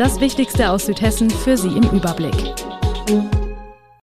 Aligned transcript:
Das 0.00 0.18
Wichtigste 0.18 0.70
aus 0.70 0.86
Südhessen 0.86 1.28
für 1.28 1.58
Sie 1.58 1.76
im 1.76 1.82
Überblick. 1.90 2.54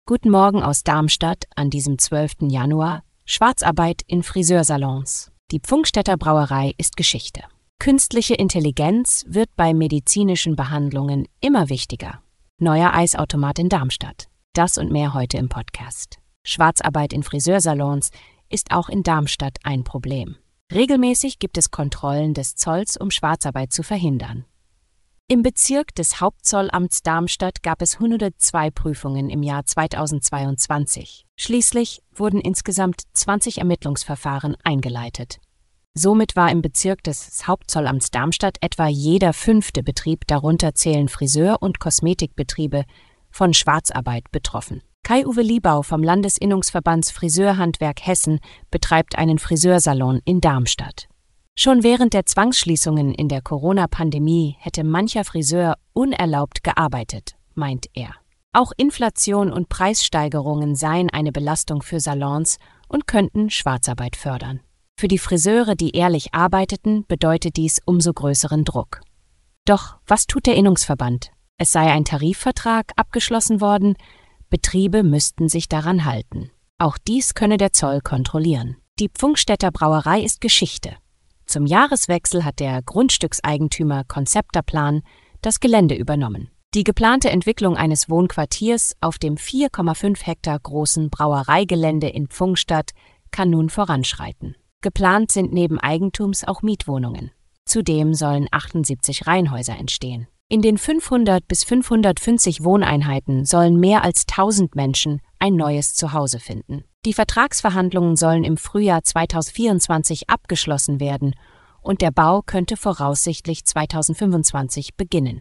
Guten 0.06 0.30
Morgen 0.30 0.62
aus 0.62 0.84
Darmstadt 0.84 1.46
an 1.56 1.68
diesem 1.68 1.98
12. 1.98 2.42
Januar. 2.42 3.02
Schwarzarbeit 3.24 4.02
in 4.06 4.22
Friseursalons. 4.22 5.32
Die 5.50 5.58
Pfungstädter 5.58 6.16
Brauerei 6.16 6.74
ist 6.78 6.96
Geschichte. 6.96 7.42
Künstliche 7.80 8.34
Intelligenz 8.34 9.24
wird 9.26 9.48
bei 9.56 9.74
medizinischen 9.74 10.54
Behandlungen 10.54 11.26
immer 11.40 11.68
wichtiger. 11.70 12.22
Neuer 12.60 12.94
Eisautomat 12.94 13.58
in 13.58 13.68
Darmstadt. 13.68 14.28
Das 14.52 14.78
und 14.78 14.92
mehr 14.92 15.12
heute 15.12 15.38
im 15.38 15.48
Podcast. 15.48 16.18
Schwarzarbeit 16.44 17.12
in 17.12 17.24
Friseursalons 17.24 18.12
ist 18.48 18.70
auch 18.70 18.88
in 18.90 19.02
Darmstadt 19.02 19.56
ein 19.64 19.82
Problem. 19.82 20.36
Regelmäßig 20.72 21.40
gibt 21.40 21.58
es 21.58 21.72
Kontrollen 21.72 22.32
des 22.32 22.54
Zolls, 22.54 22.96
um 22.96 23.10
Schwarzarbeit 23.10 23.72
zu 23.72 23.82
verhindern. 23.82 24.44
Im 25.32 25.44
Bezirk 25.44 25.94
des 25.94 26.20
Hauptzollamts 26.20 27.04
Darmstadt 27.04 27.62
gab 27.62 27.82
es 27.82 28.00
102 28.00 28.72
Prüfungen 28.72 29.30
im 29.30 29.44
Jahr 29.44 29.64
2022. 29.64 31.24
Schließlich 31.36 32.02
wurden 32.12 32.40
insgesamt 32.40 33.02
20 33.12 33.58
Ermittlungsverfahren 33.58 34.56
eingeleitet. 34.64 35.38
Somit 35.94 36.34
war 36.34 36.50
im 36.50 36.62
Bezirk 36.62 37.04
des 37.04 37.46
Hauptzollamts 37.46 38.10
Darmstadt 38.10 38.56
etwa 38.60 38.88
jeder 38.88 39.32
fünfte 39.32 39.84
Betrieb, 39.84 40.26
darunter 40.26 40.74
zählen 40.74 41.08
Friseur- 41.08 41.62
und 41.62 41.78
Kosmetikbetriebe, 41.78 42.82
von 43.30 43.54
Schwarzarbeit 43.54 44.24
betroffen. 44.32 44.82
Kai-Uwe 45.04 45.42
Liebau 45.42 45.82
vom 45.82 46.02
Landesinnungsverbands 46.02 47.12
Friseurhandwerk 47.12 48.04
Hessen 48.04 48.40
betreibt 48.72 49.16
einen 49.16 49.38
Friseursalon 49.38 50.22
in 50.24 50.40
Darmstadt. 50.40 51.06
Schon 51.62 51.82
während 51.82 52.14
der 52.14 52.24
Zwangsschließungen 52.24 53.12
in 53.12 53.28
der 53.28 53.42
Corona-Pandemie 53.42 54.56
hätte 54.60 54.82
mancher 54.82 55.24
Friseur 55.24 55.76
unerlaubt 55.92 56.64
gearbeitet, 56.64 57.34
meint 57.54 57.86
er. 57.92 58.14
Auch 58.52 58.72
Inflation 58.76 59.52
und 59.52 59.68
Preissteigerungen 59.68 60.74
seien 60.74 61.10
eine 61.10 61.32
Belastung 61.32 61.82
für 61.82 62.00
Salons 62.00 62.58
und 62.88 63.06
könnten 63.06 63.50
Schwarzarbeit 63.50 64.16
fördern. 64.16 64.60
Für 64.98 65.06
die 65.06 65.18
Friseure, 65.18 65.76
die 65.76 65.90
ehrlich 65.90 66.34
arbeiteten, 66.34 67.04
bedeutet 67.06 67.56
dies 67.56 67.80
umso 67.84 68.12
größeren 68.12 68.64
Druck. 68.64 69.02
Doch 69.66 69.96
was 70.06 70.26
tut 70.26 70.46
der 70.46 70.56
Innungsverband? 70.56 71.30
Es 71.58 71.72
sei 71.72 71.92
ein 71.92 72.04
Tarifvertrag 72.04 72.92
abgeschlossen 72.96 73.60
worden, 73.60 73.96
Betriebe 74.48 75.02
müssten 75.02 75.48
sich 75.48 75.68
daran 75.68 76.04
halten. 76.04 76.50
Auch 76.78 76.98
dies 76.98 77.34
könne 77.34 77.56
der 77.56 77.72
Zoll 77.72 78.00
kontrollieren. 78.00 78.78
Die 78.98 79.08
Pfungstädter 79.08 79.70
Brauerei 79.70 80.22
ist 80.22 80.40
Geschichte. 80.40 80.96
Zum 81.50 81.66
Jahreswechsel 81.66 82.44
hat 82.44 82.60
der 82.60 82.80
Grundstückseigentümer 82.80 84.04
Konzepterplan 84.04 85.02
das 85.42 85.58
Gelände 85.58 85.96
übernommen. 85.96 86.48
Die 86.74 86.84
geplante 86.84 87.28
Entwicklung 87.28 87.76
eines 87.76 88.08
Wohnquartiers 88.08 88.94
auf 89.00 89.18
dem 89.18 89.34
4,5 89.34 90.24
Hektar 90.24 90.60
großen 90.60 91.10
Brauereigelände 91.10 92.08
in 92.08 92.28
Pfungstadt 92.28 92.92
kann 93.32 93.50
nun 93.50 93.68
voranschreiten. 93.68 94.54
Geplant 94.80 95.32
sind 95.32 95.52
neben 95.52 95.80
Eigentums 95.80 96.44
auch 96.44 96.62
Mietwohnungen. 96.62 97.32
Zudem 97.64 98.14
sollen 98.14 98.46
78 98.52 99.26
Reihenhäuser 99.26 99.76
entstehen. 99.76 100.28
In 100.48 100.62
den 100.62 100.78
500 100.78 101.48
bis 101.48 101.64
550 101.64 102.62
Wohneinheiten 102.62 103.44
sollen 103.44 103.80
mehr 103.80 104.04
als 104.04 104.24
1000 104.28 104.76
Menschen 104.76 105.20
ein 105.40 105.56
neues 105.56 105.94
Zuhause 105.94 106.38
finden. 106.38 106.84
Die 107.06 107.14
Vertragsverhandlungen 107.14 108.16
sollen 108.16 108.44
im 108.44 108.58
Frühjahr 108.58 109.02
2024 109.02 110.28
abgeschlossen 110.28 111.00
werden 111.00 111.34
und 111.80 112.02
der 112.02 112.10
Bau 112.10 112.42
könnte 112.42 112.76
voraussichtlich 112.76 113.64
2025 113.64 114.96
beginnen. 114.96 115.40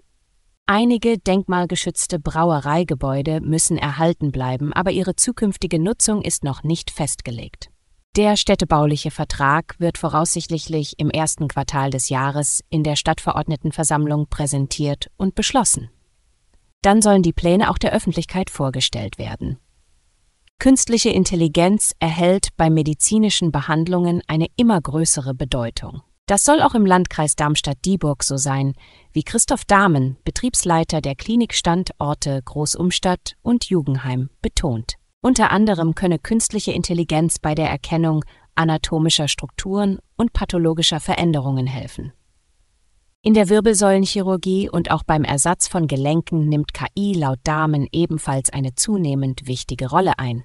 Einige 0.67 1.17
denkmalgeschützte 1.17 2.17
Brauereigebäude 2.17 3.41
müssen 3.41 3.77
erhalten 3.77 4.31
bleiben, 4.31 4.71
aber 4.71 4.91
ihre 4.91 5.17
zukünftige 5.17 5.79
Nutzung 5.79 6.21
ist 6.21 6.45
noch 6.45 6.63
nicht 6.63 6.91
festgelegt. 6.91 7.69
Der 8.15 8.37
städtebauliche 8.37 9.11
Vertrag 9.11 9.75
wird 9.79 9.97
voraussichtlich 9.97 10.97
im 10.97 11.09
ersten 11.09 11.49
Quartal 11.49 11.89
des 11.89 12.07
Jahres 12.07 12.63
in 12.69 12.83
der 12.83 12.95
Stadtverordnetenversammlung 12.95 14.27
präsentiert 14.29 15.11
und 15.17 15.35
beschlossen. 15.35 15.89
Dann 16.81 17.01
sollen 17.01 17.23
die 17.23 17.33
Pläne 17.33 17.69
auch 17.69 17.77
der 17.77 17.91
Öffentlichkeit 17.91 18.49
vorgestellt 18.49 19.17
werden. 19.17 19.59
Künstliche 20.59 21.09
Intelligenz 21.09 21.93
erhält 21.99 22.49
bei 22.57 22.69
medizinischen 22.69 23.53
Behandlungen 23.53 24.21
eine 24.27 24.47
immer 24.57 24.81
größere 24.81 25.33
Bedeutung. 25.33 26.01
Das 26.25 26.43
soll 26.43 26.61
auch 26.61 26.75
im 26.75 26.85
Landkreis 26.85 27.37
Darmstadt-Dieburg 27.37 28.23
so 28.23 28.35
sein, 28.35 28.73
wie 29.13 29.23
Christoph 29.23 29.63
Dahmen, 29.63 30.17
Betriebsleiter 30.25 30.99
der 30.99 31.15
Klinikstandorte 31.15 32.41
Großumstadt 32.43 33.37
und 33.41 33.69
Jugendheim, 33.69 34.31
betont. 34.41 34.95
Unter 35.21 35.51
anderem 35.51 35.95
könne 35.95 36.19
künstliche 36.19 36.73
Intelligenz 36.73 37.39
bei 37.39 37.55
der 37.55 37.69
Erkennung 37.69 38.25
anatomischer 38.55 39.29
Strukturen 39.29 39.99
und 40.17 40.33
pathologischer 40.33 40.99
Veränderungen 40.99 41.67
helfen. 41.67 42.11
In 43.21 43.33
der 43.33 43.47
Wirbelsäulenchirurgie 43.47 44.69
und 44.69 44.91
auch 44.91 45.03
beim 45.03 45.23
Ersatz 45.23 45.69
von 45.69 45.87
Gelenken 45.87 46.49
nimmt 46.49 46.73
KI 46.73 47.13
laut 47.13 47.39
Damen 47.43 47.87
ebenfalls 47.93 48.49
eine 48.49 48.75
zunehmend 48.75 49.47
wichtige 49.47 49.89
Rolle 49.89 50.19
ein. 50.19 50.43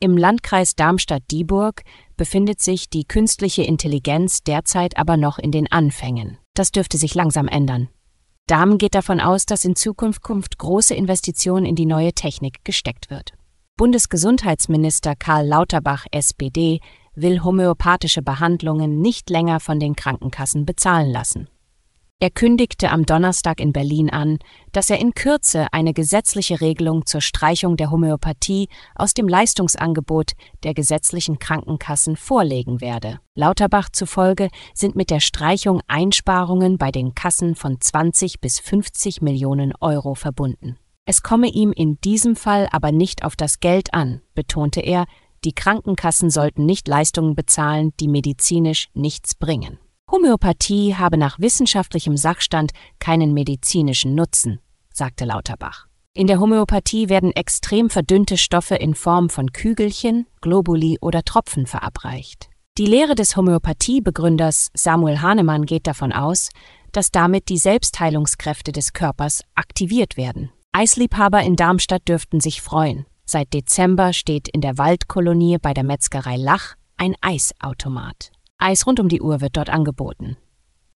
Im 0.00 0.16
Landkreis 0.16 0.74
Darmstadt-Dieburg 0.74 1.82
befindet 2.16 2.60
sich 2.60 2.90
die 2.90 3.04
künstliche 3.04 3.62
Intelligenz 3.62 4.42
derzeit 4.42 4.96
aber 4.98 5.16
noch 5.16 5.38
in 5.38 5.50
den 5.50 5.70
Anfängen. 5.70 6.38
Das 6.54 6.72
dürfte 6.72 6.98
sich 6.98 7.14
langsam 7.14 7.48
ändern. 7.48 7.88
Dahmen 8.46 8.76
geht 8.76 8.94
davon 8.94 9.20
aus, 9.20 9.46
dass 9.46 9.64
in 9.64 9.76
Zukunft 9.76 10.58
große 10.58 10.94
Investitionen 10.94 11.64
in 11.64 11.76
die 11.76 11.86
neue 11.86 12.12
Technik 12.12 12.64
gesteckt 12.64 13.08
wird. 13.08 13.32
Bundesgesundheitsminister 13.76 15.16
Karl 15.16 15.46
Lauterbach 15.46 16.04
SPD 16.10 16.80
will 17.14 17.42
homöopathische 17.42 18.22
Behandlungen 18.22 19.00
nicht 19.00 19.30
länger 19.30 19.60
von 19.60 19.80
den 19.80 19.96
Krankenkassen 19.96 20.66
bezahlen 20.66 21.10
lassen. 21.10 21.48
Er 22.20 22.30
kündigte 22.30 22.90
am 22.90 23.04
Donnerstag 23.04 23.60
in 23.60 23.72
Berlin 23.72 24.08
an, 24.08 24.38
dass 24.72 24.88
er 24.88 24.98
in 24.98 25.12
Kürze 25.12 25.66
eine 25.72 25.92
gesetzliche 25.92 26.60
Regelung 26.60 27.04
zur 27.04 27.20
Streichung 27.20 27.76
der 27.76 27.90
Homöopathie 27.90 28.68
aus 28.94 29.14
dem 29.14 29.28
Leistungsangebot 29.28 30.32
der 30.62 30.74
gesetzlichen 30.74 31.38
Krankenkassen 31.38 32.16
vorlegen 32.16 32.80
werde. 32.80 33.20
Lauterbach 33.34 33.90
zufolge 33.90 34.48
sind 34.72 34.96
mit 34.96 35.10
der 35.10 35.20
Streichung 35.20 35.82
Einsparungen 35.86 36.78
bei 36.78 36.90
den 36.90 37.14
Kassen 37.14 37.56
von 37.56 37.80
20 37.80 38.40
bis 38.40 38.58
50 38.58 39.20
Millionen 39.20 39.74
Euro 39.80 40.14
verbunden. 40.14 40.78
Es 41.04 41.22
komme 41.22 41.48
ihm 41.48 41.72
in 41.72 42.00
diesem 42.00 42.36
Fall 42.36 42.68
aber 42.72 42.92
nicht 42.92 43.24
auf 43.24 43.36
das 43.36 43.60
Geld 43.60 43.92
an, 43.92 44.22
betonte 44.34 44.80
er, 44.80 45.04
die 45.44 45.52
Krankenkassen 45.52 46.30
sollten 46.30 46.64
nicht 46.64 46.88
Leistungen 46.88 47.34
bezahlen, 47.34 47.92
die 48.00 48.08
medizinisch 48.08 48.88
nichts 48.94 49.34
bringen. 49.34 49.78
Homöopathie 50.10 50.94
habe 50.94 51.16
nach 51.16 51.38
wissenschaftlichem 51.38 52.16
Sachstand 52.16 52.72
keinen 52.98 53.32
medizinischen 53.32 54.14
Nutzen, 54.14 54.60
sagte 54.92 55.24
Lauterbach. 55.24 55.86
In 56.12 56.28
der 56.28 56.38
Homöopathie 56.38 57.08
werden 57.08 57.32
extrem 57.32 57.90
verdünnte 57.90 58.36
Stoffe 58.36 58.76
in 58.76 58.94
Form 58.94 59.28
von 59.28 59.52
Kügelchen, 59.52 60.26
Globuli 60.40 60.98
oder 61.00 61.24
Tropfen 61.24 61.66
verabreicht. 61.66 62.48
Die 62.78 62.86
Lehre 62.86 63.14
des 63.14 63.36
Homöopathiebegründers 63.36 64.70
Samuel 64.74 65.20
Hahnemann 65.20 65.66
geht 65.66 65.86
davon 65.86 66.12
aus, 66.12 66.50
dass 66.92 67.10
damit 67.10 67.48
die 67.48 67.58
Selbstheilungskräfte 67.58 68.72
des 68.72 68.92
Körpers 68.92 69.42
aktiviert 69.54 70.16
werden. 70.16 70.50
Eisliebhaber 70.72 71.42
in 71.42 71.56
Darmstadt 71.56 72.08
dürften 72.08 72.40
sich 72.40 72.62
freuen. 72.62 73.06
Seit 73.24 73.52
Dezember 73.54 74.12
steht 74.12 74.48
in 74.48 74.60
der 74.60 74.76
Waldkolonie 74.78 75.58
bei 75.58 75.74
der 75.74 75.84
Metzgerei 75.84 76.36
Lach 76.36 76.74
ein 76.96 77.14
Eisautomat. 77.20 78.33
Eis 78.64 78.86
rund 78.86 78.98
um 78.98 79.10
die 79.10 79.20
Uhr 79.20 79.42
wird 79.42 79.58
dort 79.58 79.68
angeboten. 79.68 80.38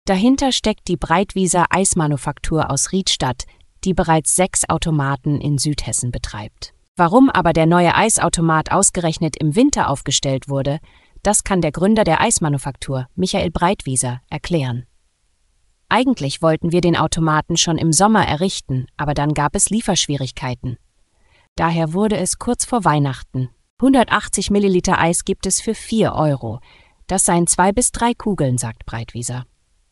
Dahinter 0.06 0.52
steckt 0.52 0.88
die 0.88 0.96
Breitwieser 0.96 1.66
Eismanufaktur 1.68 2.70
aus 2.70 2.92
Riedstadt, 2.92 3.44
die 3.84 3.92
bereits 3.92 4.34
sechs 4.34 4.66
Automaten 4.66 5.38
in 5.38 5.58
Südhessen 5.58 6.10
betreibt. 6.10 6.72
Warum 6.96 7.28
aber 7.28 7.52
der 7.52 7.66
neue 7.66 7.94
Eisautomat 7.94 8.72
ausgerechnet 8.72 9.36
im 9.36 9.54
Winter 9.54 9.90
aufgestellt 9.90 10.48
wurde, 10.48 10.78
das 11.22 11.44
kann 11.44 11.60
der 11.60 11.70
Gründer 11.70 12.04
der 12.04 12.22
Eismanufaktur, 12.22 13.06
Michael 13.16 13.50
Breitwieser, 13.50 14.22
erklären. 14.30 14.86
Eigentlich 15.90 16.40
wollten 16.40 16.72
wir 16.72 16.80
den 16.80 16.96
Automaten 16.96 17.58
schon 17.58 17.76
im 17.76 17.92
Sommer 17.92 18.26
errichten, 18.26 18.86
aber 18.96 19.12
dann 19.12 19.34
gab 19.34 19.54
es 19.54 19.68
Lieferschwierigkeiten. 19.68 20.78
Daher 21.54 21.92
wurde 21.92 22.16
es 22.16 22.38
kurz 22.38 22.64
vor 22.64 22.86
Weihnachten. 22.86 23.50
180 23.80 24.50
Milliliter 24.50 24.98
Eis 24.98 25.26
gibt 25.26 25.44
es 25.44 25.60
für 25.60 25.74
4 25.74 26.14
Euro. 26.14 26.60
Das 27.08 27.24
seien 27.24 27.46
zwei 27.46 27.72
bis 27.72 27.90
drei 27.90 28.14
Kugeln, 28.14 28.58
sagt 28.58 28.86
Breitwieser. 28.86 29.44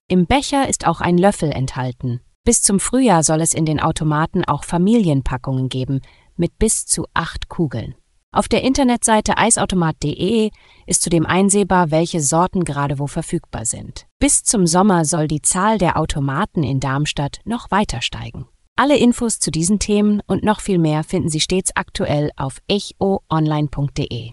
Im 0.07 0.27
Becher 0.27 0.69
ist 0.69 0.87
auch 0.87 1.01
ein 1.01 1.19
Löffel 1.19 1.51
enthalten. 1.51 2.21
Bis 2.45 2.63
zum 2.63 2.79
Frühjahr 2.79 3.25
soll 3.25 3.41
es 3.41 3.55
in 3.55 3.67
den 3.67 3.81
Automaten 3.81 4.45
auch 4.45 4.63
Familienpackungen 4.63 5.69
geben, 5.69 6.01
mit 6.37 6.59
bis 6.59 6.87
zu 6.87 7.07
acht 7.13 7.49
Kugeln. 7.49 7.97
Auf 8.33 8.49
der 8.49 8.63
Internetseite 8.63 9.39
eisautomat.de 9.39 10.51
ist 10.87 11.03
zudem 11.03 11.25
einsehbar, 11.27 11.91
welche 11.91 12.21
Sorten 12.21 12.65
gerade 12.65 12.99
wo 12.99 13.07
verfügbar 13.07 13.65
sind. 13.65 14.07
Bis 14.19 14.45
zum 14.45 14.67
Sommer 14.67 15.05
soll 15.07 15.27
die 15.27 15.43
Zahl 15.43 15.79
der 15.79 15.99
Automaten 15.99 16.63
in 16.63 16.79
Darmstadt 16.79 17.41
noch 17.45 17.71
weiter 17.71 18.03
steigen. 18.03 18.47
Alle 18.77 18.99
Infos 18.99 19.39
zu 19.39 19.51
diesen 19.51 19.79
Themen 19.79 20.21
und 20.27 20.45
noch 20.45 20.61
viel 20.61 20.79
mehr 20.79 21.03
finden 21.03 21.31
Sie 21.31 21.41
stets 21.41 21.75
aktuell 21.75 22.31
auf 22.37 22.59
echoonline.de. 22.69 24.33